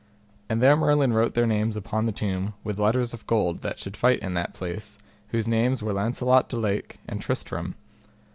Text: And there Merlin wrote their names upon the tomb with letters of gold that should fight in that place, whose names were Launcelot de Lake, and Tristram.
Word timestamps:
And 0.49 0.63
there 0.63 0.75
Merlin 0.75 1.13
wrote 1.13 1.35
their 1.35 1.45
names 1.45 1.77
upon 1.77 2.07
the 2.07 2.11
tomb 2.11 2.55
with 2.63 2.79
letters 2.79 3.13
of 3.13 3.27
gold 3.27 3.61
that 3.61 3.77
should 3.77 3.95
fight 3.95 4.17
in 4.21 4.33
that 4.33 4.55
place, 4.55 4.97
whose 5.27 5.47
names 5.47 5.83
were 5.83 5.93
Launcelot 5.93 6.49
de 6.49 6.57
Lake, 6.57 6.97
and 7.07 7.21
Tristram. 7.21 7.75